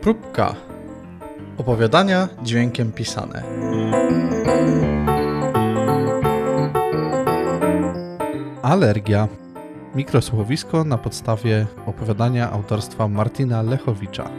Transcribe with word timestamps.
Próbka. 0.00 0.54
Opowiadania 1.58 2.28
dźwiękiem 2.42 2.92
pisane. 2.92 3.42
Alergia. 8.62 9.28
Mikrosłowisko 9.94 10.84
na 10.84 10.98
podstawie 10.98 11.66
opowiadania 11.86 12.50
autorstwa 12.50 13.08
Martina 13.08 13.62
Lechowicza. 13.62 14.30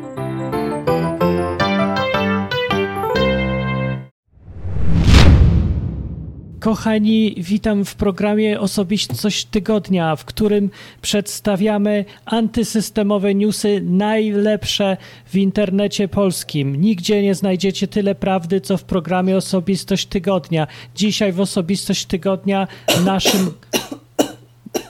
Kochani, 6.62 7.36
witam 7.38 7.86
w 7.86 7.96
programie 7.96 8.60
Osobistość 8.60 9.46
Tygodnia, 9.46 10.16
w 10.16 10.26
którym 10.26 10.70
przedstawiamy 11.02 12.06
antysystemowe 12.26 13.36
newsy 13.36 13.82
najlepsze 13.86 14.98
w 15.26 15.36
internecie 15.36 16.08
polskim. 16.08 16.76
Nigdzie 16.76 17.22
nie 17.22 17.36
znajdziecie 17.36 17.88
tyle 17.88 18.16
prawdy, 18.16 18.62
co 18.62 18.78
w 18.78 18.84
programie 18.84 19.38
Osobistość 19.38 20.06
Tygodnia. 20.06 20.68
Dzisiaj 20.96 21.32
w 21.32 21.40
Osobistość 21.40 22.06
Tygodnia 22.06 22.68
naszym 23.06 23.52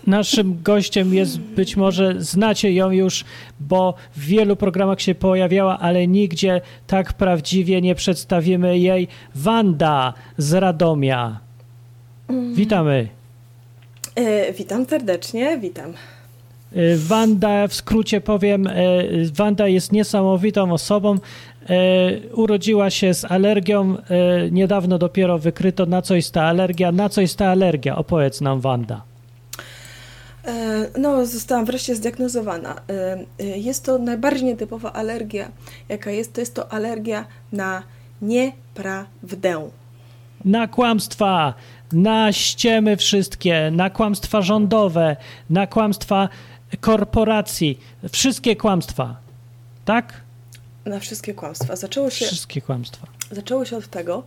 Naszym 0.08 0.62
gościem 0.63 1.13
jest 1.13 1.40
być 1.40 1.77
może, 1.77 2.16
znacie 2.18 2.74
ją 2.74 2.91
już, 2.91 3.26
bo 3.60 3.94
w 4.16 4.26
wielu 4.26 4.55
programach 4.55 5.02
się 5.02 5.16
pojawiała, 5.16 5.80
ale 5.80 6.08
nigdzie 6.08 6.62
tak 6.88 7.13
prawdziwie 7.13 7.82
nie 7.82 7.96
przedstawimy 7.96 8.80
jej. 8.80 9.08
Wanda 9.35 10.13
z 10.38 10.54
Radomia. 10.54 11.51
Witamy. 12.53 13.08
E, 14.16 14.53
witam 14.53 14.85
serdecznie, 14.85 15.58
witam. 15.58 15.94
E, 16.76 16.98
Wanda, 16.98 17.67
w 17.67 17.73
skrócie 17.73 18.21
powiem, 18.21 18.67
e, 18.67 18.73
Wanda 19.34 19.67
jest 19.67 19.91
niesamowitą 19.91 20.71
osobą. 20.73 21.15
E, 21.70 22.27
urodziła 22.34 22.90
się 22.90 23.13
z 23.13 23.26
alergią. 23.26 23.98
Niedawno 24.51 24.98
dopiero 24.98 25.40
wykryto, 25.40 25.85
na 25.85 26.01
co 26.01 26.15
jest 26.15 26.34
ta 26.34 26.43
alergia. 26.43 26.91
Na 26.91 27.10
co 27.10 27.21
jest 27.21 27.38
ta 27.38 27.48
alergia? 27.48 27.96
Opowiedz 27.96 28.41
nam, 28.41 28.62
Wanda. 28.62 29.01
No, 30.98 31.26
zostałam 31.26 31.66
wreszcie 31.66 31.95
zdiagnozowana. 31.95 32.82
Jest 33.40 33.85
to 33.85 33.98
najbardziej 33.98 34.45
nietypowa 34.45 34.93
alergia, 34.93 35.51
jaka 35.90 36.12
jest. 36.12 36.34
To 36.34 36.41
jest 36.41 36.55
to 36.55 36.73
alergia 36.73 37.26
na 37.51 37.84
nieprawdę. 38.21 39.70
Na 40.45 40.68
kłamstwa, 40.68 41.54
na 41.94 42.34
ściemy 42.34 42.98
wszystkie, 42.98 43.72
na 43.72 43.90
kłamstwa 43.90 44.42
rządowe, 44.42 45.16
na 45.50 45.68
kłamstwa 45.68 46.30
korporacji. 46.80 47.80
Wszystkie 48.12 48.56
kłamstwa. 48.56 49.16
Tak? 49.86 50.22
Na 50.86 51.00
wszystkie 51.00 51.34
kłamstwa. 51.34 51.76
Zaczęło 51.76 52.10
się, 52.10 52.26
Wszystkie 52.26 52.62
kłamstwa. 52.62 53.08
zaczęło 53.32 53.66
się 53.66 53.78
od 53.78 53.88
tego. 53.88 54.24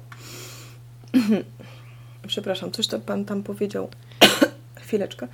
Przepraszam, 2.26 2.70
coś 2.72 2.86
to 2.86 3.00
pan 3.00 3.24
tam 3.24 3.42
powiedział. 3.42 3.88
Chwileczkę. 4.84 5.28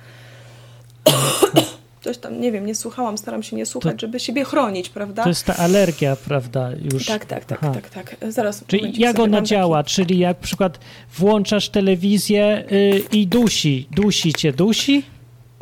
Coś 2.01 2.17
tam, 2.17 2.41
nie 2.41 2.51
wiem, 2.51 2.65
nie 2.65 2.75
słuchałam, 2.75 3.17
staram 3.17 3.43
się 3.43 3.55
nie 3.55 3.65
słuchać, 3.65 4.01
żeby 4.01 4.19
siebie 4.19 4.43
chronić, 4.43 4.89
prawda? 4.89 5.23
To 5.23 5.29
jest 5.29 5.45
ta 5.45 5.55
alergia, 5.55 6.15
prawda? 6.15 6.69
Już. 6.93 7.05
Tak, 7.05 7.25
tak, 7.25 7.45
tak, 7.45 7.59
Aha. 7.61 7.71
tak, 7.73 7.89
tak. 7.89 8.15
Zaraz. 8.29 8.63
Czyli 8.67 8.99
jak 9.01 9.19
ona 9.19 9.41
działa? 9.41 9.83
Czyli 9.83 10.19
jak 10.19 10.37
na 10.37 10.43
przykład 10.43 10.79
włączasz 11.17 11.69
telewizję 11.69 12.65
y, 12.71 13.03
i 13.11 13.27
dusi, 13.27 13.87
dusi 13.91 14.33
cię, 14.33 14.53
dusi? 14.53 15.03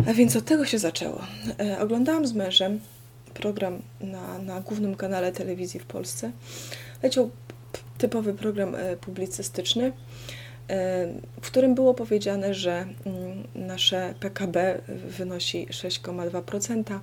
A 0.07 0.13
więc 0.13 0.35
od 0.35 0.45
tego 0.45 0.65
się 0.65 0.79
zaczęło. 0.79 1.21
E, 1.59 1.79
oglądałam 1.79 2.27
z 2.27 2.33
mężem 2.33 2.79
program 3.33 3.81
na, 4.01 4.39
na 4.39 4.61
głównym 4.61 4.95
kanale 4.95 5.31
telewizji 5.31 5.79
w 5.79 5.85
Polsce. 5.85 6.31
Leciał 7.03 7.29
typowy 7.97 8.33
program 8.33 8.75
e, 8.75 8.97
publicystyczny, 8.97 9.91
w 11.41 11.47
którym 11.47 11.75
było 11.75 11.93
powiedziane, 11.93 12.53
że 12.53 12.85
mm, 13.05 13.43
nasze 13.55 14.13
PKB 14.19 14.81
wynosi 15.17 15.67
6,2% 15.67 16.99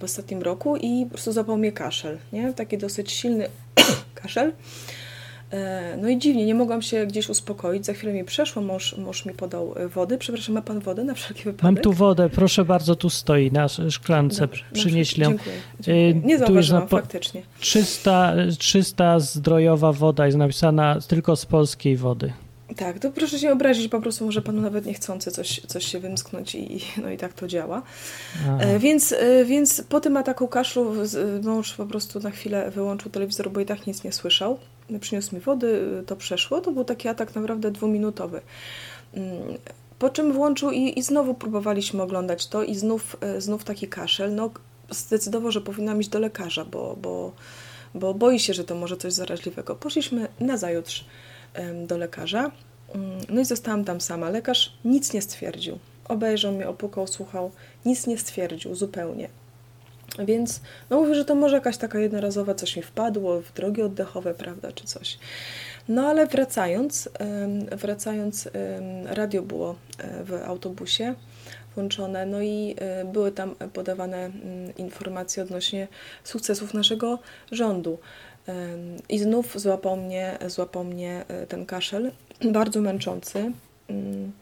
w 0.00 0.04
ostatnim 0.04 0.42
roku 0.42 0.76
i 0.76 1.04
po 1.04 1.10
prostu 1.10 1.32
zapał 1.32 1.56
mnie 1.56 1.72
kaszel, 1.72 2.18
nie? 2.32 2.52
Taki 2.52 2.78
dosyć 2.78 3.12
silny 3.12 3.48
kaszel. 4.22 4.52
E, 5.52 5.96
No 6.02 6.08
i 6.08 6.18
dziwnie, 6.18 6.46
nie 6.46 6.54
mogłam 6.54 6.82
się 6.82 7.06
gdzieś 7.06 7.28
uspokoić. 7.28 7.86
Za 7.86 7.92
chwilę 7.92 8.12
mi 8.12 8.24
przeszło, 8.24 8.62
mąż, 8.62 8.96
mąż 8.96 9.26
mi 9.26 9.32
podał 9.34 9.74
e, 9.78 9.88
wody. 9.88 10.18
Przepraszam, 10.18 10.54
ma 10.54 10.62
pan 10.62 10.80
wodę 10.80 11.04
na 11.04 11.14
wszelki 11.14 11.42
wypadek? 11.44 11.62
Mam 11.62 11.76
tu 11.76 11.92
wodę, 11.92 12.30
proszę 12.30 12.64
bardzo, 12.64 12.96
tu 12.96 13.10
stoi 13.10 13.52
na 13.52 13.68
szklance, 13.68 14.40
Dobrze, 14.40 14.64
przynieśli. 14.72 15.22
Dziękuję, 15.24 15.54
dziękuję. 15.80 16.10
Y, 16.22 16.26
Nie 16.26 16.38
zauważyłam 16.38 16.82
po- 16.88 16.96
faktycznie. 16.96 17.42
Czysta, 17.60 18.32
czysta 18.58 19.20
zdrojowa 19.20 19.92
woda 19.92 20.26
jest 20.26 20.38
napisana 20.38 20.98
tylko 21.08 21.36
z 21.36 21.46
polskiej 21.46 21.96
wody. 21.96 22.32
Tak, 22.76 22.98
to 22.98 23.10
proszę 23.10 23.38
się 23.38 23.52
obrazić, 23.52 23.88
po 23.88 24.00
prostu 24.00 24.24
może 24.24 24.42
panu 24.42 24.60
nawet 24.60 24.86
niechcący 24.86 25.30
coś, 25.30 25.60
coś 25.60 25.84
się 25.84 26.00
wymsknąć 26.00 26.54
i, 26.54 26.80
no 27.02 27.10
i 27.10 27.16
tak 27.16 27.32
to 27.32 27.46
działa. 27.46 27.82
E, 28.60 28.78
więc, 28.78 29.12
e, 29.12 29.44
więc 29.44 29.82
po 29.88 30.00
tym 30.00 30.16
ataku 30.16 30.48
kaszlu 30.48 30.92
mąż 31.42 31.74
po 31.74 31.86
prostu 31.86 32.20
na 32.20 32.30
chwilę 32.30 32.70
wyłączył 32.70 33.10
telewizor, 33.10 33.50
bo 33.50 33.60
i 33.60 33.66
tak 33.66 33.86
nic 33.86 34.04
nie 34.04 34.12
słyszał. 34.12 34.58
Przyniósł 35.00 35.34
mi 35.34 35.40
wody, 35.40 35.98
e, 36.00 36.02
to 36.02 36.16
przeszło. 36.16 36.60
To 36.60 36.72
był 36.72 36.84
taki 36.84 37.08
atak 37.08 37.34
naprawdę 37.34 37.70
dwuminutowy. 37.70 38.40
Mm, 39.14 39.38
Po 39.98 40.10
czym 40.10 40.32
włączył 40.32 40.70
i, 40.70 40.98
i 40.98 41.02
znowu 41.02 41.34
próbowaliśmy 41.34 42.02
oglądać 42.02 42.46
to 42.46 42.62
i 42.62 42.74
znów, 42.74 43.16
e, 43.20 43.40
znów 43.40 43.64
taki 43.64 43.88
kaszel. 43.88 44.34
No, 44.34 44.50
zdecydował, 44.90 45.50
że 45.52 45.60
powinnam 45.60 46.00
iść 46.00 46.08
do 46.08 46.18
lekarza, 46.18 46.64
bo, 46.64 46.96
bo, 47.02 47.32
bo 47.94 48.14
boi 48.14 48.38
się, 48.40 48.54
że 48.54 48.64
to 48.64 48.74
może 48.74 48.96
coś 48.96 49.12
zaraźliwego. 49.12 49.74
Poszliśmy 49.74 50.28
na 50.40 50.56
zajutrz 50.56 51.04
do 51.86 51.98
lekarza. 51.98 52.50
Mm, 52.94 53.18
No 53.28 53.40
i 53.40 53.44
zostałam 53.44 53.84
tam 53.84 54.00
sama. 54.00 54.30
Lekarz 54.30 54.78
nic 54.84 55.12
nie 55.12 55.22
stwierdził. 55.22 55.78
Obejrzał 56.08 56.52
mnie, 56.52 56.68
opukał, 56.68 57.06
słuchał. 57.06 57.50
Nic 57.84 58.06
nie 58.06 58.18
stwierdził 58.18 58.74
zupełnie. 58.74 59.28
Więc 60.18 60.60
no 60.90 61.00
mówię, 61.00 61.14
że 61.14 61.24
to 61.24 61.34
może 61.34 61.54
jakaś 61.56 61.76
taka 61.76 61.98
jednorazowa 61.98 62.54
coś 62.54 62.76
mi 62.76 62.82
wpadło 62.82 63.40
w 63.40 63.52
drogi 63.52 63.82
oddechowe, 63.82 64.34
prawda, 64.34 64.72
czy 64.72 64.84
coś. 64.84 65.18
No 65.88 66.06
ale 66.08 66.26
wracając, 66.26 67.08
wracając, 67.72 68.48
radio 69.04 69.42
było 69.42 69.74
e, 69.98 70.24
w 70.24 70.32
autobusie 70.32 71.14
włączone, 71.74 72.26
no 72.26 72.42
i 72.42 72.74
e, 72.78 73.04
były 73.04 73.32
tam 73.32 73.54
podawane 73.72 74.16
mm, 74.16 74.76
informacje 74.76 75.42
odnośnie 75.42 75.88
sukcesów 76.24 76.74
naszego 76.74 77.18
rządu. 77.52 77.98
I 79.08 79.18
znów 79.18 79.60
złapał 79.60 79.96
mnie, 79.96 80.38
złapał 80.46 80.84
mnie 80.84 81.24
e, 81.28 81.46
ten 81.46 81.66
kaszel, 81.66 82.10
bardzo 82.52 82.80
męczący. 82.80 83.52
Mm, 83.88 84.32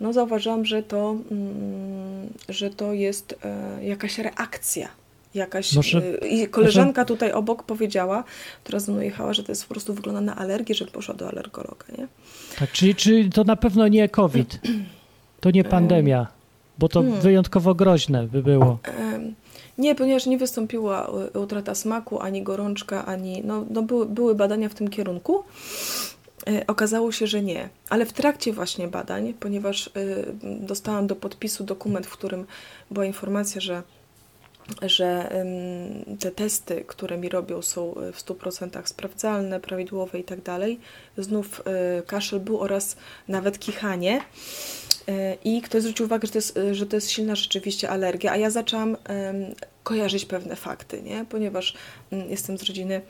No 0.00 0.12
zauważyłam, 0.12 0.64
że 0.64 0.82
to, 0.82 1.16
mm, 1.30 2.28
że 2.48 2.70
to 2.70 2.92
jest 2.92 3.34
e, 3.44 3.84
jakaś 3.84 4.18
reakcja. 4.18 4.88
Jakaś, 5.34 5.72
Może- 5.76 6.02
e, 6.22 6.28
I 6.28 6.48
koleżanka 6.48 7.04
tutaj 7.04 7.32
obok 7.32 7.62
powiedziała, 7.62 8.24
która 8.64 8.80
ze 8.80 8.92
mną 8.92 9.00
jechała, 9.00 9.34
że 9.34 9.44
to 9.44 9.52
jest 9.52 9.66
po 9.66 9.74
prostu 9.74 9.94
wygląda 9.94 10.20
na 10.20 10.36
alergię, 10.36 10.74
że 10.74 10.84
poszła 10.86 11.14
do 11.14 11.28
alergologa, 11.28 11.84
nie? 11.98 12.06
Tak, 12.58 12.72
czyli, 12.72 12.94
czyli 12.94 13.30
to 13.30 13.44
na 13.44 13.56
pewno 13.56 13.88
nie 13.88 14.08
COVID, 14.08 14.60
to 15.40 15.50
nie 15.50 15.64
pandemia, 15.64 16.26
bo 16.78 16.88
to 16.88 17.02
Hmm. 17.02 17.20
wyjątkowo 17.20 17.74
groźne 17.74 18.26
by 18.26 18.42
było. 18.42 18.78
Nie, 19.78 19.94
ponieważ 19.94 20.26
nie 20.26 20.38
wystąpiła 20.38 21.10
e, 21.34 21.38
utrata 21.38 21.74
smaku, 21.74 22.20
ani 22.20 22.42
gorączka, 22.42 23.06
ani. 23.06 23.42
No, 23.44 23.64
no 23.70 23.82
były, 23.82 24.06
były 24.06 24.34
badania 24.34 24.68
w 24.68 24.74
tym 24.74 24.88
kierunku. 24.88 25.44
E, 26.46 26.66
Okazało 26.66 27.12
się, 27.12 27.26
że 27.26 27.42
nie, 27.42 27.68
ale 27.88 28.06
w 28.06 28.12
trakcie 28.12 28.52
właśnie 28.52 28.88
badań, 28.88 29.34
ponieważ 29.40 29.86
e, 29.86 29.90
dostałam 30.42 31.06
do 31.06 31.16
podpisu 31.16 31.64
dokument, 31.64 32.06
w 32.06 32.12
którym 32.12 32.46
była 32.90 33.06
informacja, 33.06 33.60
że, 33.60 33.82
że 34.82 35.30
te 36.20 36.30
testy, 36.30 36.84
które 36.86 37.18
mi 37.18 37.28
robią, 37.28 37.62
są 37.62 37.94
e, 37.94 38.12
w 38.12 38.24
100% 38.24 38.86
sprawdzalne, 38.86 39.60
prawidłowe 39.60 40.18
i 40.18 40.24
tak 40.24 40.42
dalej. 40.42 40.80
Znów 41.18 41.62
e, 41.64 42.02
kaszel 42.02 42.40
był 42.40 42.60
oraz 42.60 42.96
nawet 43.28 43.58
kichanie. 43.58 44.20
E, 45.08 45.34
I 45.44 45.62
ktoś 45.62 45.82
zwrócił 45.82 46.06
uwagę, 46.06 46.26
że 46.26 46.32
to 46.32 46.38
jest, 46.38 46.58
że 46.72 46.86
to 46.86 46.96
jest 46.96 47.10
silna 47.10 47.34
rzeczywiście 47.34 47.90
alergia, 47.90 48.32
a 48.32 48.36
ja 48.36 48.50
zaczęłam 48.50 48.96
kojarzyć 49.82 50.24
pewne 50.24 50.56
fakty, 50.56 51.02
nie? 51.02 51.24
ponieważ 51.28 51.74
mm, 52.10 52.30
jestem 52.30 52.58
z 52.58 52.62
rodziny 52.62 53.00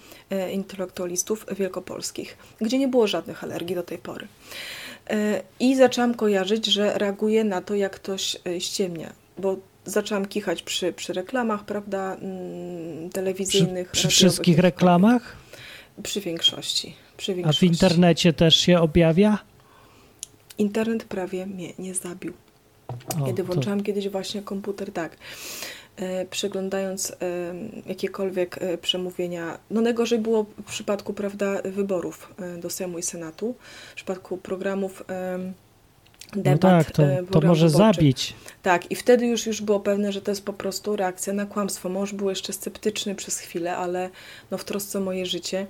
intelektualistów 0.53 1.47
wielkopolskich, 1.57 2.39
gdzie 2.61 2.79
nie 2.79 2.89
było 2.89 3.07
żadnych 3.07 3.45
alergii 3.45 3.75
do 3.75 3.83
tej 3.83 3.99
pory. 3.99 4.29
I 5.61 5.77
zaczęłam 5.77 6.15
kojarzyć, 6.15 6.67
że 6.67 6.99
reaguję 6.99 7.45
na 7.45 7.61
to, 7.61 7.75
jak 7.75 7.93
ktoś 7.93 8.37
ściemnia, 8.59 9.13
bo 9.39 9.57
zaczęłam 9.85 10.27
kichać 10.27 10.63
przy, 10.63 10.93
przy 10.93 11.13
reklamach, 11.13 11.65
prawda, 11.65 12.15
mm, 12.15 13.09
Przy, 13.09 13.15
telewizyjnych, 13.15 13.91
przy 13.91 14.03
radiowych, 14.03 14.17
wszystkich 14.17 14.59
reklamach? 14.59 15.37
Przy 16.03 16.21
większości. 16.21 16.95
Przy 17.17 17.33
A 17.33 17.35
w 17.35 17.37
większości. 17.37 17.67
internecie 17.67 18.33
też 18.33 18.57
się 18.57 18.81
objawia? 18.81 19.39
Internet 20.59 21.05
prawie 21.05 21.47
mnie 21.47 21.73
nie 21.79 21.95
zabił. 21.95 22.33
O, 23.23 23.27
Kiedy 23.27 23.43
to- 23.43 23.47
włączałam 23.47 23.83
kiedyś 23.83 24.09
właśnie 24.09 24.43
komputer, 24.43 24.93
tak. 24.93 25.17
e, 25.97 26.27
przeglądając 26.27 27.11
e, 27.11 27.15
jakiekolwiek 27.87 28.59
e, 28.63 28.79
przemówienia. 28.79 29.59
No 29.71 29.81
najgorzej 29.81 30.19
było 30.19 30.45
w 30.45 30.63
przypadku, 30.63 31.15
prawda, 31.15 31.63
wyborów 31.65 32.35
do 32.61 32.71
Sejmu 32.71 32.99
i 32.99 33.03
Senatu, 33.03 33.55
w 33.93 33.95
przypadku 33.95 34.37
programów 34.39 35.05
No 36.37 36.43
debat. 36.43 36.61
tak, 36.87 36.97
to, 36.97 37.03
e, 37.03 37.23
to 37.31 37.41
może 37.41 37.67
wyborczych. 37.69 37.97
zabić. 37.97 38.35
Tak, 38.63 38.91
i 38.91 38.95
wtedy 38.95 39.27
już, 39.27 39.47
już 39.47 39.63
było 39.63 39.81
pewne, 39.81 40.13
że 40.13 40.23
to 40.23 40.31
jest 40.31 40.45
po 40.45 40.53
prostu 40.53 40.97
reakcja 40.97 41.33
na 41.33 41.47
kłamstwo. 41.47 41.89
Mąż 41.89 42.13
był 42.13 42.31
jeszcze 42.31 42.53
sceptyczny 42.53 43.15
przez 43.15 43.39
chwilę, 43.39 43.77
ale 43.77 44.11
no 44.51 44.59
w 44.59 44.65
trosce 44.65 44.99
o 44.99 45.03
moje 45.03 45.27
życie 45.27 45.67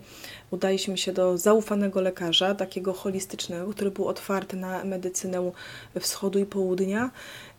udaliśmy 0.51 0.99
się 0.99 1.13
do 1.13 1.39
zaufanego 1.39 2.01
lekarza, 2.01 2.55
takiego 2.55 2.93
holistycznego, 2.93 3.73
który 3.73 3.91
był 3.91 4.09
otwarty 4.09 4.57
na 4.57 4.85
medycynę 4.85 5.53
wschodu 6.01 6.39
i 6.39 6.47
południa. 6.47 7.11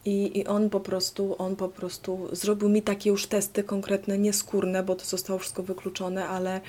I, 0.05 0.39
I 0.39 0.47
on 0.47 0.69
po 0.69 0.79
prostu, 0.79 1.35
on 1.37 1.55
po 1.55 1.69
prostu 1.69 2.29
zrobił 2.31 2.69
mi 2.69 2.81
takie 2.81 3.09
już 3.09 3.27
testy 3.27 3.63
konkretne, 3.63 4.17
nieskórne, 4.17 4.83
bo 4.83 4.95
to 4.95 5.05
zostało 5.05 5.39
wszystko 5.39 5.63
wykluczone, 5.63 6.27
ale 6.27 6.61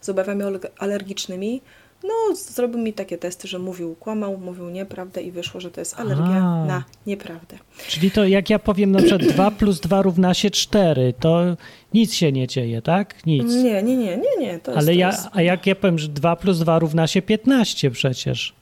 z 0.00 0.08
objawami 0.08 0.42
ale- 0.42 0.58
alergicznymi. 0.78 1.62
No, 2.04 2.36
zrobił 2.36 2.78
mi 2.78 2.92
takie 2.92 3.18
testy, 3.18 3.48
że 3.48 3.58
mówił, 3.58 3.94
kłamał, 3.94 4.38
mówił 4.38 4.70
nieprawdę 4.70 5.22
i 5.22 5.30
wyszło, 5.30 5.60
że 5.60 5.70
to 5.70 5.80
jest 5.80 6.00
alergia 6.00 6.44
A. 6.44 6.64
na 6.66 6.84
nieprawdę. 7.06 7.58
Czyli 7.88 8.10
to 8.10 8.24
jak 8.24 8.50
ja 8.50 8.58
powiem 8.58 8.92
na 8.92 8.98
przykład 8.98 9.22
2 9.24 9.50
plus 9.50 9.80
2 9.80 10.02
równa 10.02 10.34
się 10.34 10.50
4, 10.50 11.14
to 11.20 11.56
nic 11.94 12.14
się 12.14 12.32
nie 12.32 12.46
dzieje, 12.46 12.82
tak? 12.82 13.26
Nic. 13.26 13.54
Nie, 13.54 13.82
nie, 13.82 13.96
nie, 13.96 14.16
nie, 14.16 14.36
nie. 14.40 14.58
To 14.58 14.70
jest, 14.70 14.78
Ale 14.78 14.86
to 14.86 14.98
ja, 14.98 15.06
jest... 15.06 15.28
a 15.32 15.42
jak 15.42 15.66
ja 15.66 15.74
powiem, 15.74 15.98
że 15.98 16.08
2 16.08 16.36
plus 16.36 16.58
2 16.58 16.78
równa 16.78 17.06
się 17.06 17.22
15 17.22 17.90
przecież. 17.90 18.54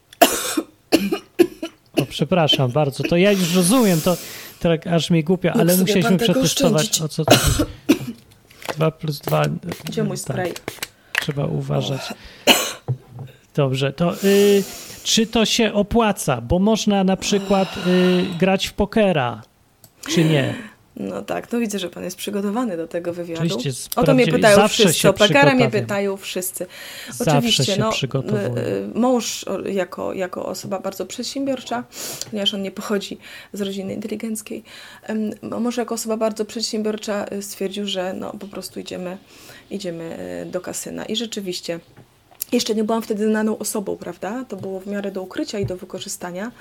O, 1.96 2.06
przepraszam 2.06 2.70
bardzo, 2.70 3.04
to 3.04 3.16
ja 3.16 3.32
już 3.32 3.54
rozumiem, 3.54 4.00
to 4.00 4.16
tak 4.60 4.86
aż 4.86 5.10
mi 5.10 5.24
głupio, 5.24 5.52
ale 5.52 5.64
Mógł 5.64 5.80
musieliśmy 5.80 6.16
przetestować, 6.16 7.00
o 7.00 7.08
co 7.08 7.24
to 7.24 7.36
chodzi. 7.36 7.70
2 8.76 8.90
plus 8.90 9.18
2. 9.18 9.42
Gdzie 9.84 10.04
mój 10.04 10.16
tak, 10.16 10.18
spray? 10.18 10.52
trzeba 11.20 11.46
uważać. 11.46 12.00
Dobrze, 13.58 13.92
to 13.92 14.14
y, 14.24 14.62
czy 15.02 15.26
to 15.26 15.44
się 15.44 15.72
opłaca? 15.72 16.40
Bo 16.40 16.58
można 16.58 17.04
na 17.04 17.16
przykład 17.16 17.68
y, 17.86 18.38
grać 18.38 18.66
w 18.66 18.72
pokera, 18.72 19.42
czy 20.08 20.24
nie? 20.24 20.54
No 20.96 21.22
tak, 21.22 21.52
no 21.52 21.58
widzę, 21.58 21.78
że 21.78 21.90
pan 21.90 22.04
jest 22.04 22.16
przygotowany 22.16 22.76
do 22.76 22.88
tego 22.88 23.12
wywiadu. 23.12 23.42
Oczywiście, 23.42 23.90
o 23.96 24.04
to 24.04 24.14
mnie 24.14 24.26
pytają 24.26 24.56
zawsze 24.56 24.82
wszyscy, 24.82 25.00
się 25.00 25.08
o 25.08 25.12
pekara 25.12 25.54
mnie 25.54 25.70
pytają 25.70 26.16
wszyscy. 26.16 26.66
Oczywiście, 27.20 27.76
no, 27.78 27.92
y, 27.92 28.60
y, 28.60 28.88
mąż 28.94 29.44
jako, 29.72 30.12
jako 30.12 30.46
osoba 30.46 30.78
bardzo 30.78 31.06
przedsiębiorcza, 31.06 31.84
ponieważ 32.30 32.54
on 32.54 32.62
nie 32.62 32.70
pochodzi 32.70 33.18
z 33.52 33.60
rodziny 33.60 33.94
inteligenckiej, 33.94 34.62
mąż 35.42 35.76
jako 35.76 35.94
osoba 35.94 36.16
bardzo 36.16 36.44
przedsiębiorcza 36.44 37.26
y, 37.32 37.42
stwierdził, 37.42 37.86
że 37.86 38.12
no, 38.12 38.32
po 38.32 38.46
prostu 38.46 38.80
idziemy, 38.80 39.18
idziemy 39.70 40.18
y, 40.42 40.50
do 40.50 40.60
kasyna. 40.60 41.04
I 41.04 41.16
rzeczywiście 41.16 41.80
jeszcze 42.52 42.74
nie 42.74 42.84
byłam 42.84 43.02
wtedy 43.02 43.28
znaną 43.28 43.58
osobą, 43.58 43.96
prawda? 43.96 44.44
To 44.48 44.56
było 44.56 44.80
w 44.80 44.86
miarę 44.86 45.10
do 45.10 45.22
ukrycia 45.22 45.58
i 45.58 45.66
do 45.66 45.76
wykorzystania. 45.76 46.52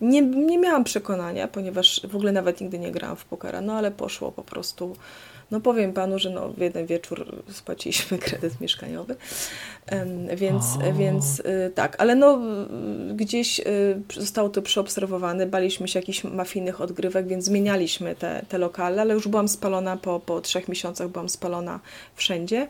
Nie, 0.00 0.22
nie 0.22 0.58
miałam 0.58 0.84
przekonania, 0.84 1.48
ponieważ 1.48 2.00
w 2.08 2.16
ogóle 2.16 2.32
nawet 2.32 2.60
nigdy 2.60 2.78
nie 2.78 2.92
grałam 2.92 3.16
w 3.16 3.24
pokera, 3.24 3.60
no 3.60 3.72
ale 3.72 3.90
poszło 3.90 4.32
po 4.32 4.42
prostu. 4.42 4.96
No 5.50 5.60
powiem 5.60 5.92
panu, 5.92 6.18
że 6.18 6.30
no 6.30 6.48
w 6.48 6.58
jeden 6.58 6.86
wieczór 6.86 7.42
spłaciliśmy 7.50 8.18
kredyt 8.28 8.60
mieszkaniowy, 8.60 9.16
więc, 10.36 10.64
więc 10.98 11.40
y, 11.40 11.72
tak, 11.74 11.96
ale 11.98 12.14
no 12.14 12.38
gdzieś 13.14 13.60
y, 13.60 13.64
zostało 14.14 14.48
to 14.48 14.62
przeobserwowane, 14.62 15.46
baliśmy 15.46 15.88
się 15.88 15.98
jakichś 15.98 16.24
mafijnych 16.24 16.80
odgrywek, 16.80 17.26
więc 17.26 17.44
zmienialiśmy 17.44 18.14
te, 18.14 18.44
te 18.48 18.58
lokale, 18.58 19.02
ale 19.02 19.14
już 19.14 19.28
byłam 19.28 19.48
spalona 19.48 19.96
po, 19.96 20.20
po 20.20 20.40
trzech 20.40 20.68
miesiącach, 20.68 21.08
byłam 21.08 21.28
spalona 21.28 21.80
wszędzie 22.14 22.68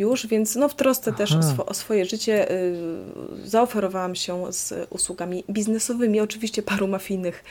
już, 0.00 0.26
więc 0.26 0.56
no 0.56 0.68
w 0.68 0.74
trosce 0.74 1.12
też 1.12 1.32
o, 1.32 1.38
Aha. 1.38 1.52
swo, 1.52 1.66
o 1.66 1.74
swoje 1.74 2.04
życie 2.04 2.50
y, 2.50 2.74
zaoferowałam 3.44 4.14
się 4.14 4.52
z 4.52 4.86
usługami 4.90 5.44
biznesowymi. 5.50 6.20
Oczywiście 6.20 6.62
paru 6.62 6.88
mafijnych 6.88 7.44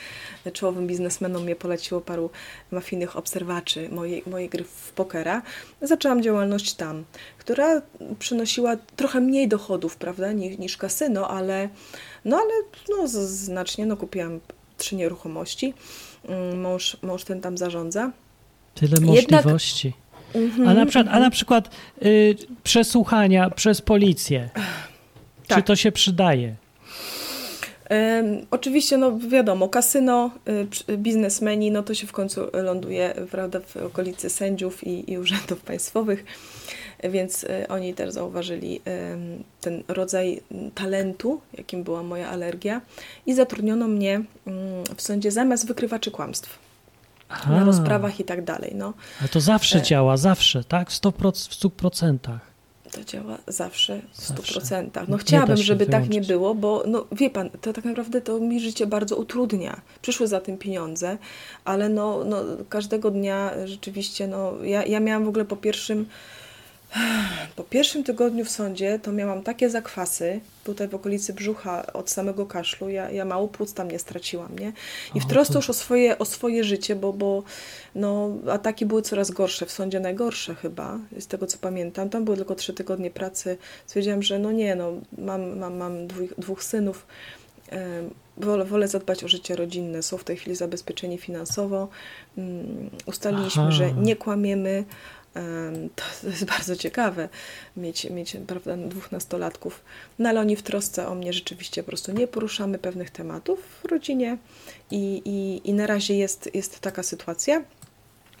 czołowym 0.52 0.86
biznesmenom 0.86 1.42
mnie 1.42 1.56
poleciło, 1.56 2.00
paru 2.00 2.30
mafijnych 2.70 3.16
obserwaczy 3.16 3.88
mojej, 3.88 4.22
mojej 4.26 4.48
gry 4.48 4.64
w 4.64 4.92
pokera. 4.92 5.42
Zaczęłam 5.82 6.22
działalność 6.22 6.74
tam, 6.74 7.04
która 7.38 7.82
przynosiła 8.18 8.76
trochę 8.96 9.20
mniej 9.20 9.48
dochodów, 9.48 9.96
prawda, 9.96 10.32
niż, 10.32 10.58
niż 10.58 10.76
kasyno, 10.76 11.28
ale 11.28 11.68
no 12.24 12.36
ale 12.36 12.52
no, 12.88 13.08
znacznie, 13.26 13.86
no 13.86 13.96
kupiłam 13.96 14.40
trzy 14.76 14.96
nieruchomości. 14.96 15.74
Mm, 16.28 16.60
Mąż, 16.60 16.96
mąż 17.02 17.24
ten 17.24 17.40
tam 17.40 17.58
zarządza. 17.58 18.10
Tyle 18.74 18.96
Jednak- 19.14 19.44
możliwości. 19.44 19.92
Mhm, 20.34 20.68
A 20.68 20.74
na 20.74 20.86
przykład, 20.86 21.06
a 21.06 21.10
mhm. 21.10 21.22
na 21.22 21.30
przykład 21.30 21.70
y, 22.02 22.36
przesłuchania 22.62 23.50
przez 23.50 23.80
policję. 23.80 24.50
Czy 25.42 25.54
Tak. 25.54 25.66
to 25.66 25.76
się 25.76 25.92
przydaje? 25.92 26.54
Oczywiście, 28.50 28.96
no 28.96 29.18
wiadomo, 29.18 29.68
kasyno, 29.68 30.30
y, 30.88 30.96
biznesmeni, 30.98 31.70
no 31.70 31.82
to 31.82 31.94
się 31.94 32.06
w 32.06 32.12
końcu 32.12 32.40
ląduje 32.52 33.14
prawda, 33.30 33.60
w 33.60 33.76
okolicy 33.76 34.30
sędziów 34.30 34.86
i, 34.86 35.12
i 35.12 35.18
urzędów 35.18 35.60
państwowych, 35.60 36.24
więc 37.04 37.44
y, 37.44 37.68
oni 37.68 37.94
też 37.94 38.10
zauważyli 38.10 38.80
ten 39.60 39.82
rodzaj 39.88 40.40
talentu, 40.74 41.40
jakim 41.58 41.82
była 41.82 42.02
moja 42.02 42.28
alergia 42.28 42.80
i 43.26 43.34
zatrudniono 43.34 43.88
mnie 43.88 44.14
mm, 44.14 44.84
w 44.96 45.02
sądzie 45.02 45.30
zamiast 45.30 45.66
wykrywaczy 45.66 46.10
kłamstw 46.10 46.69
Aha, 47.30 47.52
na 47.54 47.64
rozprawach 47.64 48.20
i 48.20 48.24
tak 48.24 48.44
dalej. 48.44 48.72
No, 48.74 48.92
Ale 49.20 49.28
to 49.28 49.40
zawsze 49.40 49.78
E. 49.78 49.82
działa, 49.82 50.16
zawsze, 50.16 50.64
tak? 50.64 50.90
W 50.90 51.00
100%. 51.00 51.48
W 51.48 51.54
100%. 51.54 52.18
to 52.92 53.04
działa 53.04 53.38
zawsze 53.46 54.00
w 54.12 54.26
Zawsze. 54.26 54.60
100%. 54.60 54.82
Nie 54.84 54.90
No 55.08 55.16
chciałabym, 55.16 55.56
żeby 55.56 55.86
tak 55.86 56.02
nie 56.02 56.08
wyłączyć. 56.08 56.28
było, 56.28 56.54
bo 56.54 56.82
no, 56.86 57.06
wie 57.12 57.30
pan, 57.30 57.50
to 57.50 57.72
tak 57.72 57.84
naprawdę 57.84 58.20
to 58.20 58.40
mi 58.40 58.60
życie 58.60 58.86
bardzo 58.86 59.16
utrudnia. 59.16 59.80
Przyszły 60.02 60.26
za 60.26 60.40
tym 60.40 60.58
pieniądze, 60.58 61.18
ale 61.64 61.88
no, 61.88 62.24
no 62.24 62.36
każdego 62.68 63.10
dnia 63.10 63.50
rzeczywiście, 63.64 64.26
no 64.26 64.52
ja, 64.62 64.84
ja 64.84 65.00
miałam 65.00 65.24
w 65.24 65.28
ogóle 65.28 65.44
po 65.44 65.56
pierwszym 65.56 66.06
po 67.56 67.64
pierwszym 67.64 68.04
tygodniu 68.04 68.44
w 68.44 68.50
sądzie 68.50 68.98
to 68.98 69.12
miałam 69.12 69.42
takie 69.42 69.70
zakwasy 69.70 70.40
tutaj 70.64 70.88
w 70.88 70.94
okolicy 70.94 71.32
brzucha 71.32 71.92
od 71.92 72.10
samego 72.10 72.46
kaszlu. 72.46 72.88
Ja, 72.88 73.10
ja 73.10 73.24
mało 73.24 73.48
płuc 73.48 73.74
tam 73.74 73.90
nie 73.90 73.98
straciłam, 73.98 74.58
nie? 74.58 74.72
I 75.14 75.20
w 75.20 75.26
trosce 75.26 75.54
już 75.54 75.70
o 75.70 75.72
swoje, 75.72 76.18
o 76.18 76.24
swoje 76.24 76.64
życie, 76.64 76.96
bo, 76.96 77.12
bo 77.12 77.42
no, 77.94 78.30
ataki 78.50 78.86
były 78.86 79.02
coraz 79.02 79.30
gorsze, 79.30 79.66
w 79.66 79.72
sądzie 79.72 80.00
najgorsze 80.00 80.54
chyba, 80.54 80.98
z 81.18 81.26
tego 81.26 81.46
co 81.46 81.58
pamiętam. 81.58 82.10
Tam 82.10 82.24
były 82.24 82.36
tylko 82.36 82.54
trzy 82.54 82.74
tygodnie 82.74 83.10
pracy. 83.10 83.58
Stwierdziłam, 83.86 84.22
że 84.22 84.38
no 84.38 84.52
nie, 84.52 84.74
no, 84.76 84.92
mam, 85.18 85.58
mam, 85.58 85.76
mam 85.76 86.06
dwóch, 86.06 86.28
dwóch 86.38 86.64
synów, 86.64 87.06
wolę, 88.36 88.64
wolę 88.64 88.88
zadbać 88.88 89.24
o 89.24 89.28
życie 89.28 89.56
rodzinne. 89.56 90.02
Są 90.02 90.18
w 90.18 90.24
tej 90.24 90.36
chwili 90.36 90.56
zabezpieczeni 90.56 91.18
finansowo. 91.18 91.88
Mm, 92.38 92.90
Ustaliliśmy, 93.06 93.62
Aha. 93.62 93.72
że 93.72 93.92
nie 93.92 94.16
kłamiemy. 94.16 94.84
To, 95.96 96.02
to 96.22 96.28
jest 96.28 96.44
bardzo 96.44 96.76
ciekawe, 96.76 97.28
mieć, 97.76 98.10
mieć 98.10 98.36
prawda, 98.46 98.76
dwóch 98.76 99.12
nastolatków. 99.12 99.80
No 100.18 100.28
ale 100.28 100.40
oni 100.40 100.56
w 100.56 100.62
trosce 100.62 101.08
o 101.08 101.14
mnie 101.14 101.32
rzeczywiście 101.32 101.82
po 101.82 101.86
prostu 101.86 102.12
nie 102.12 102.26
poruszamy 102.26 102.78
pewnych 102.78 103.10
tematów 103.10 103.58
w 103.82 103.84
rodzinie 103.84 104.38
i, 104.90 105.22
i, 105.24 105.68
i 105.70 105.72
na 105.74 105.86
razie 105.86 106.14
jest, 106.14 106.50
jest 106.54 106.80
taka 106.80 107.02
sytuacja. 107.02 107.62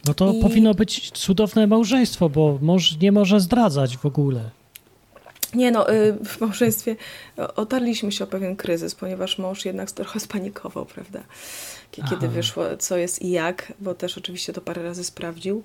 No 0.06 0.14
to 0.14 0.32
I- 0.32 0.40
powinno 0.42 0.74
być 0.74 1.10
cudowne 1.10 1.66
małżeństwo, 1.66 2.28
bo 2.28 2.58
mąż 2.62 2.96
nie 3.00 3.12
może 3.12 3.40
zdradzać 3.40 3.96
w 3.96 4.06
ogóle. 4.06 4.50
Nie 5.54 5.70
no, 5.70 5.92
y, 5.94 6.12
w 6.24 6.40
małżeństwie 6.40 6.96
otarliśmy 7.56 8.12
się 8.12 8.24
o 8.24 8.26
pewien 8.26 8.56
kryzys, 8.56 8.94
ponieważ 8.94 9.38
mąż 9.38 9.64
jednak 9.64 9.90
trochę 9.90 10.20
spanikował, 10.20 10.86
prawda? 10.86 11.20
Kie- 11.92 12.02
Kiedy 12.10 12.26
Aha. 12.26 12.28
wyszło 12.34 12.64
co 12.78 12.96
jest 12.96 13.22
i 13.22 13.30
jak, 13.30 13.72
bo 13.80 13.94
też 13.94 14.18
oczywiście 14.18 14.52
to 14.52 14.60
parę 14.60 14.82
razy 14.82 15.04
sprawdził. 15.04 15.62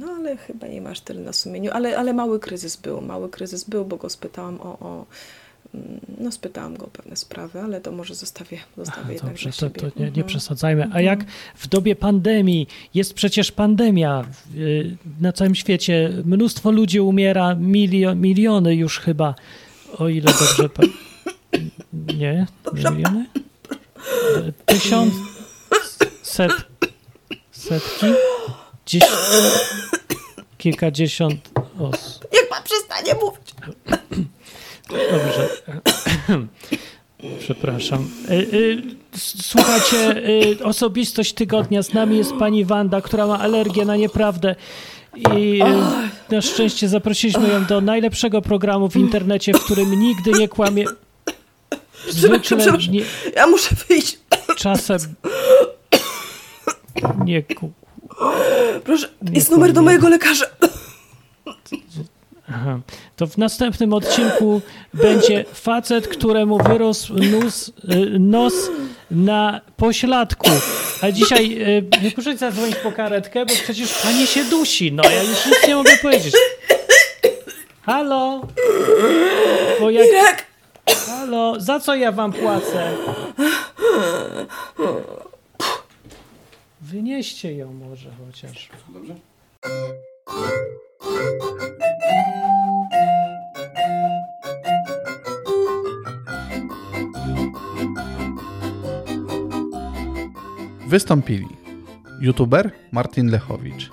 No 0.00 0.06
ale 0.18 0.36
chyba 0.36 0.66
nie 0.66 0.80
masz 0.80 1.00
tyle 1.00 1.20
na 1.20 1.32
sumieniu, 1.32 1.70
ale, 1.74 1.98
ale 1.98 2.12
mały 2.12 2.40
kryzys 2.40 2.76
był, 2.76 3.00
mały 3.00 3.28
kryzys 3.28 3.64
był, 3.64 3.84
bo 3.84 3.96
go 3.96 4.10
spytałam 4.10 4.60
o, 4.60 4.78
o 4.78 5.06
mm, 5.74 6.00
no 6.18 6.32
spytałam 6.32 6.76
go 6.76 6.86
o 6.86 6.88
pewne 6.88 7.16
sprawy, 7.16 7.60
ale 7.60 7.80
to 7.80 7.92
może 7.92 8.14
zostawię, 8.14 8.58
zostawię 8.76 9.02
Aha, 9.02 9.12
jednak 9.12 9.30
dobrze, 9.32 9.50
to, 9.52 9.70
to 9.70 9.86
nie, 9.86 9.92
nie 10.04 10.06
Mhm. 10.06 10.26
przesadzajmy. 10.26 10.88
A 10.92 11.00
jak 11.00 11.24
w 11.56 11.68
dobie 11.68 11.96
pandemii, 11.96 12.66
jest 12.94 13.14
przecież 13.14 13.52
pandemia 13.52 14.24
y, 14.56 14.96
na 15.20 15.32
całym 15.32 15.54
świecie, 15.54 16.10
mnóstwo 16.24 16.70
ludzi 16.70 17.00
umiera, 17.00 17.54
milio, 17.54 18.14
miliony 18.14 18.74
już 18.74 18.98
chyba, 18.98 19.34
o 19.98 20.08
ile 20.08 20.32
dobrze... 20.32 20.68
Pa... 20.68 20.82
Nie? 22.18 22.46
Miliony? 22.72 23.26
Tysiąc? 24.66 25.14
Set, 26.22 26.52
setki? 27.52 28.06
Dziś... 28.90 29.02
Kilkadziesiąt 30.58 31.50
osób. 31.78 32.26
Niech 32.32 32.48
pan 32.48 32.62
przestanie 32.62 33.14
mówić! 33.14 33.54
Dobrze. 34.88 35.48
Przepraszam. 37.40 38.10
Y, 38.30 38.34
y, 38.34 38.82
Słuchajcie, 39.42 40.16
y, 40.60 40.64
osobistość 40.64 41.32
tygodnia. 41.32 41.82
Z 41.82 41.92
nami 41.94 42.16
jest 42.16 42.32
pani 42.38 42.64
Wanda, 42.64 43.00
która 43.00 43.26
ma 43.26 43.38
alergię 43.38 43.84
na 43.84 43.96
nieprawdę. 43.96 44.56
I 45.16 45.60
na 46.30 46.42
szczęście 46.42 46.88
zaprosiliśmy 46.88 47.48
ją 47.48 47.64
do 47.64 47.80
najlepszego 47.80 48.42
programu 48.42 48.88
w 48.88 48.96
internecie, 48.96 49.52
w 49.52 49.64
którym 49.64 50.00
nigdy 50.00 50.30
nie 50.32 50.48
kłamie. 50.48 50.84
Zwykle 52.08 52.56
nie, 52.90 53.02
Ja 53.36 53.46
muszę 53.46 53.74
wyjść. 53.88 54.18
czasem 54.56 54.98
nie. 57.24 57.42
ku- 57.42 57.72
Proszę, 58.84 59.08
Nie 59.22 59.32
jest 59.32 59.50
numer 59.50 59.72
do 59.72 59.82
mojego 59.82 60.08
lekarza. 60.08 60.46
Aha. 62.52 62.80
To 63.16 63.26
w 63.26 63.38
następnym 63.38 63.92
odcinku 63.92 64.60
będzie 64.94 65.44
facet, 65.54 66.08
któremu 66.08 66.58
wyrósł 66.58 67.14
nos, 67.14 67.68
y, 67.68 67.72
nos 68.18 68.54
na 69.10 69.60
pośladku. 69.76 70.50
A 71.02 71.10
dzisiaj 71.10 71.62
y, 71.62 72.12
muszę 72.16 72.36
zadzwonić 72.36 72.76
po 72.76 72.92
karetkę, 72.92 73.46
bo 73.46 73.54
przecież 73.54 73.92
pani 74.02 74.26
się 74.26 74.44
dusi. 74.44 74.92
No 74.92 75.02
ja 75.10 75.22
już 75.22 75.46
nic 75.46 75.68
nie 75.68 75.76
mogę 75.76 75.96
powiedzieć. 76.02 76.34
Halo? 77.82 78.40
Bo 79.80 79.90
jak, 79.90 80.46
halo, 81.06 81.60
za 81.60 81.80
co 81.80 81.94
ja 81.94 82.12
wam 82.12 82.32
płacę? 82.32 82.90
Wynieście 86.90 87.52
ją 87.56 87.72
może 87.72 88.10
chociaż. 88.26 88.68
Wystąpili 100.88 101.46
youtuber 102.20 102.72
Martin 102.92 103.30
Lechowicz, 103.30 103.90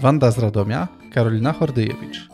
Wanda 0.00 0.30
z 0.30 0.38
Radomia, 0.38 0.88
Karolina 1.12 1.52
Hordyjewicz. 1.52 2.28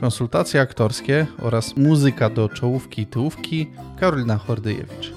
Konsultacje 0.00 0.60
aktorskie 0.60 1.26
oraz 1.42 1.76
muzyka 1.76 2.30
do 2.30 2.48
czołówki 2.48 3.02
i 3.02 3.06
tyłówki 3.06 3.66
Karolina 4.00 4.38
Hordyjewicz. 4.38 5.13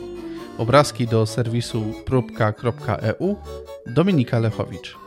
Obrazki 0.58 1.08
do 1.08 1.26
serwisu 1.26 1.84
próbka.eu 2.06 3.36
Dominika 3.88 4.40
Lechowicz. 4.40 4.98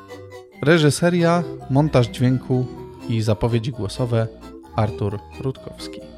Reżyseria, 0.62 1.42
montaż 1.70 2.06
dźwięku 2.06 2.66
i 3.08 3.22
zapowiedzi 3.22 3.72
głosowe 3.72 4.26
Artur 4.76 5.18
Rutkowski. 5.40 6.09